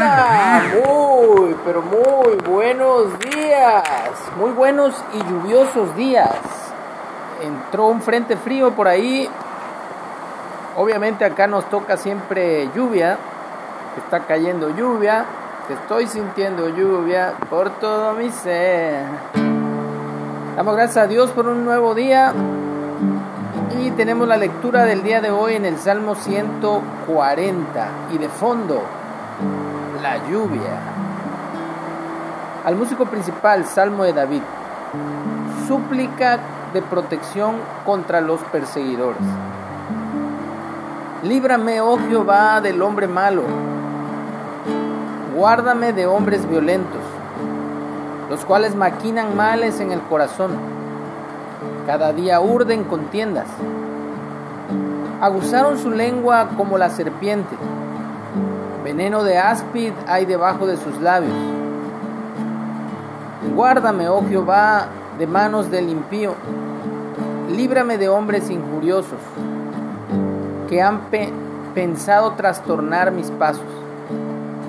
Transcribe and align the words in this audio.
Muy, 0.00 1.54
pero 1.62 1.82
muy 1.82 2.36
buenos 2.48 3.18
días, 3.18 3.82
muy 4.38 4.50
buenos 4.52 4.94
y 5.12 5.18
lluviosos 5.18 5.94
días. 5.94 6.30
Entró 7.42 7.88
un 7.88 8.00
frente 8.00 8.38
frío 8.38 8.70
por 8.70 8.88
ahí. 8.88 9.28
Obviamente 10.78 11.26
acá 11.26 11.46
nos 11.46 11.68
toca 11.68 11.98
siempre 11.98 12.70
lluvia. 12.74 13.18
Está 13.98 14.20
cayendo 14.20 14.70
lluvia. 14.70 15.26
Estoy 15.68 16.06
sintiendo 16.06 16.70
lluvia 16.70 17.34
por 17.50 17.68
todo 17.78 18.14
mi 18.14 18.30
ser. 18.30 19.04
Damos 20.56 20.76
gracias 20.76 20.96
a 21.04 21.06
Dios 21.08 21.30
por 21.32 21.46
un 21.46 21.62
nuevo 21.62 21.94
día. 21.94 22.32
Y 23.78 23.90
tenemos 23.90 24.26
la 24.26 24.38
lectura 24.38 24.86
del 24.86 25.02
día 25.02 25.20
de 25.20 25.30
hoy 25.30 25.56
en 25.56 25.66
el 25.66 25.76
Salmo 25.76 26.14
140. 26.14 27.88
Y 28.12 28.18
de 28.18 28.28
fondo, 28.30 28.82
la 30.00 30.16
lluvia. 30.28 30.78
Al 32.64 32.76
músico 32.76 33.06
principal, 33.06 33.64
Salmo 33.66 34.04
de 34.04 34.12
David. 34.12 34.42
Súplica 35.66 36.38
de 36.72 36.82
protección 36.82 37.56
contra 37.84 38.20
los 38.20 38.40
perseguidores. 38.44 39.22
Líbrame, 41.22 41.80
oh 41.80 41.98
Jehová, 41.98 42.60
del 42.60 42.80
hombre 42.82 43.06
malo. 43.06 43.42
Guárdame 45.36 45.92
de 45.92 46.06
hombres 46.06 46.48
violentos, 46.48 47.02
los 48.28 48.44
cuales 48.44 48.74
maquinan 48.74 49.36
males 49.36 49.80
en 49.80 49.92
el 49.92 50.00
corazón. 50.02 50.52
Cada 51.86 52.12
día 52.12 52.40
urden 52.40 52.84
contiendas. 52.84 53.46
Aguzaron 55.20 55.78
su 55.78 55.90
lengua 55.90 56.48
como 56.56 56.78
la 56.78 56.88
serpiente 56.88 57.56
Veneno 58.84 59.22
de 59.24 59.36
áspid 59.36 59.92
hay 60.06 60.24
debajo 60.24 60.66
de 60.66 60.78
sus 60.78 60.98
labios. 61.02 61.34
Guárdame, 63.54 64.08
oh 64.08 64.24
Jehová, 64.26 64.88
de 65.18 65.26
manos 65.26 65.70
del 65.70 65.90
impío. 65.90 66.34
Líbrame 67.54 67.98
de 67.98 68.08
hombres 68.08 68.48
injuriosos 68.48 69.18
que 70.68 70.80
han 70.80 71.00
pensado 71.74 72.32
trastornar 72.32 73.12
mis 73.12 73.30
pasos. 73.32 73.66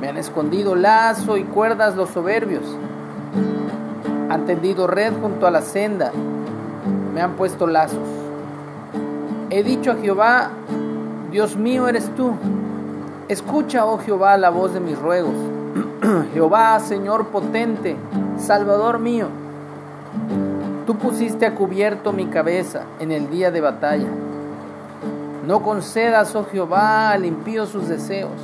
Me 0.00 0.08
han 0.08 0.18
escondido 0.18 0.76
lazo 0.76 1.36
y 1.36 1.42
cuerdas 1.42 1.96
los 1.96 2.10
soberbios. 2.10 2.64
Han 4.28 4.44
tendido 4.46 4.86
red 4.86 5.14
junto 5.20 5.48
a 5.48 5.50
la 5.50 5.62
senda. 5.62 6.12
Me 7.12 7.22
han 7.22 7.32
puesto 7.32 7.66
lazos. 7.66 8.08
He 9.50 9.64
dicho 9.64 9.90
a 9.90 9.96
Jehová, 9.96 10.50
Dios 11.32 11.56
mío 11.56 11.88
eres 11.88 12.08
tú 12.14 12.34
Escucha, 13.28 13.84
oh 13.84 13.98
Jehová, 13.98 14.36
la 14.36 14.50
voz 14.50 14.72
de 14.72 14.78
mis 14.78 14.96
ruegos. 14.96 15.34
Jehová, 16.32 16.78
Señor 16.78 17.26
potente, 17.26 17.96
Salvador 18.38 19.00
mío. 19.00 19.26
Tú 20.86 20.96
pusiste 20.96 21.44
a 21.44 21.52
cubierto 21.56 22.12
mi 22.12 22.26
cabeza 22.26 22.82
en 23.00 23.10
el 23.10 23.28
día 23.28 23.50
de 23.50 23.60
batalla. 23.60 24.06
No 25.44 25.60
concedas, 25.64 26.36
oh 26.36 26.44
Jehová, 26.44 27.10
al 27.10 27.24
impío 27.24 27.66
sus 27.66 27.88
deseos. 27.88 28.40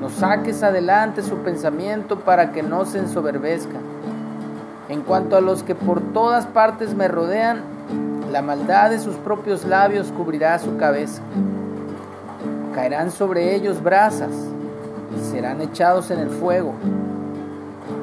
No 0.00 0.08
saques 0.08 0.62
adelante 0.62 1.22
su 1.22 1.38
pensamiento 1.38 2.20
para 2.20 2.52
que 2.52 2.62
no 2.62 2.84
se 2.84 2.98
ensoberbezca. 2.98 3.80
En 4.88 5.02
cuanto 5.02 5.36
a 5.36 5.40
los 5.40 5.64
que 5.64 5.74
por 5.74 6.00
todas 6.00 6.46
partes 6.46 6.94
me 6.94 7.08
rodean, 7.08 7.62
la 8.30 8.40
maldad 8.40 8.90
de 8.90 9.00
sus 9.00 9.16
propios 9.16 9.64
labios 9.64 10.12
cubrirá 10.12 10.56
su 10.60 10.76
cabeza 10.76 11.22
caerán 12.74 13.10
sobre 13.10 13.54
ellos 13.54 13.82
brasas 13.82 14.30
y 15.16 15.20
serán 15.30 15.60
echados 15.60 16.10
en 16.10 16.20
el 16.20 16.30
fuego, 16.30 16.74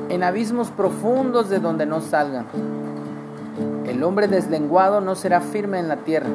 en 0.10 0.24
abismos 0.24 0.70
profundos 0.72 1.50
de 1.50 1.60
donde 1.60 1.86
no 1.86 2.02
salgan. 2.02 2.46
El 3.86 4.04
hombre 4.04 4.28
deslenguado 4.28 5.02
no 5.02 5.16
será 5.16 5.42
firme 5.42 5.80
en 5.80 5.88
la 5.88 5.98
tierra. 5.98 6.30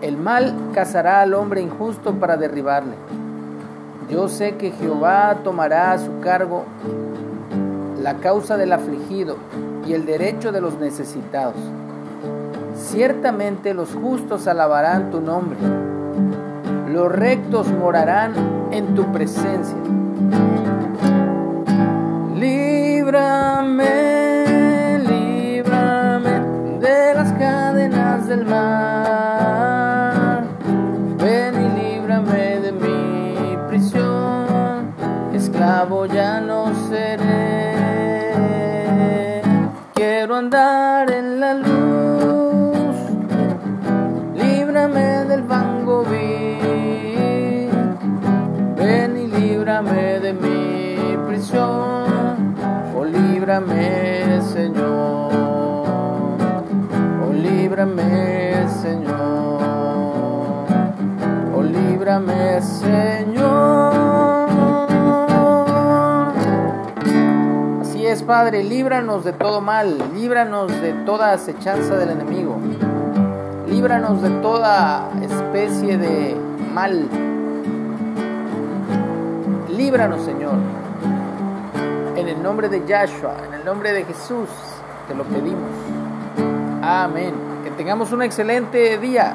El 0.00 0.16
mal 0.16 0.54
cazará 0.72 1.20
al 1.20 1.34
hombre 1.34 1.60
injusto 1.60 2.14
para 2.14 2.36
derribarle. 2.36 2.94
Yo 4.08 4.28
sé 4.28 4.56
que 4.56 4.70
Jehová 4.72 5.38
tomará 5.44 5.92
a 5.92 5.98
su 5.98 6.20
cargo 6.20 6.64
la 8.00 8.14
causa 8.14 8.56
del 8.56 8.72
afligido 8.72 9.36
y 9.86 9.92
el 9.92 10.06
derecho 10.06 10.52
de 10.52 10.60
los 10.60 10.78
necesitados. 10.78 11.56
Ciertamente 12.76 13.74
los 13.74 13.94
justos 13.94 14.46
alabarán 14.46 15.10
tu 15.10 15.20
nombre 15.20 15.58
los 16.90 17.10
rectos 17.12 17.68
morarán 17.68 18.32
en 18.72 18.94
tu 18.94 19.10
presencia. 19.12 19.76
Líbrame, 22.34 23.86
líbrame 24.98 26.40
de 26.80 27.14
las 27.14 27.32
cadenas 27.32 28.26
del 28.26 28.44
mar. 28.44 30.44
Ven 31.18 31.54
y 31.54 31.68
líbrame 31.80 32.58
de 32.60 32.72
mi 32.72 33.56
prisión, 33.68 34.92
esclavo 35.32 36.06
ya 36.06 36.40
no 36.40 36.74
seré. 36.88 37.70
Quiero 39.94 40.34
andar 40.36 41.09
prisión, 51.30 52.56
oh 52.96 53.04
líbrame 53.04 54.42
Señor, 54.42 55.32
oh 57.22 57.32
líbrame 57.32 58.66
Señor, 58.82 59.62
oh 61.54 61.62
líbrame 61.62 62.60
Señor. 62.60 63.94
Así 67.80 68.04
es 68.06 68.24
Padre, 68.24 68.64
líbranos 68.64 69.22
de 69.22 69.32
todo 69.32 69.60
mal, 69.60 69.98
líbranos 70.12 70.72
de 70.80 70.92
toda 71.06 71.32
acechanza 71.32 71.96
del 71.96 72.10
enemigo, 72.10 72.58
líbranos 73.68 74.20
de 74.20 74.30
toda 74.42 75.08
especie 75.22 75.96
de 75.96 76.36
mal 76.74 77.08
Líbranos, 79.76 80.22
Señor. 80.22 80.89
En 82.20 82.28
el 82.28 82.42
nombre 82.42 82.68
de 82.68 82.86
Yahshua, 82.86 83.34
en 83.46 83.54
el 83.54 83.64
nombre 83.64 83.94
de 83.94 84.04
Jesús, 84.04 84.50
te 85.08 85.14
lo 85.14 85.24
pedimos. 85.24 85.70
Amén. 86.82 87.32
Que 87.64 87.70
tengamos 87.70 88.12
un 88.12 88.22
excelente 88.22 88.98
día. 88.98 89.34